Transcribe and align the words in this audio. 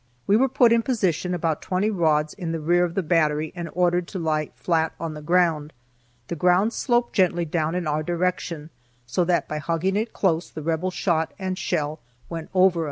We 0.25 0.35
were 0.35 0.49
put 0.49 0.73
in 0.73 0.81
position 0.81 1.35
about 1.35 1.61
twenty 1.61 1.91
rods 1.91 2.33
in 2.33 2.53
the 2.53 2.59
rear 2.59 2.83
of 2.83 2.95
the 2.95 3.03
battery, 3.03 3.53
and 3.55 3.69
ordered 3.73 4.07
to 4.07 4.17
lie 4.17 4.49
flat 4.55 4.93
on 4.99 5.13
the 5.13 5.21
ground. 5.21 5.73
The 6.27 6.35
ground 6.35 6.73
sloped 6.73 7.13
gently 7.13 7.45
down 7.45 7.75
in 7.75 7.85
our 7.85 8.01
direction, 8.01 8.71
so 9.05 9.23
that 9.25 9.47
by 9.47 9.59
hugging 9.59 9.95
it 9.95 10.11
close, 10.11 10.49
the 10.49 10.63
rebel 10.63 10.89
shot 10.89 11.35
and 11.37 11.55
shell 11.55 11.99
went 12.31 12.49
over 12.55 12.79
us. 12.79 12.79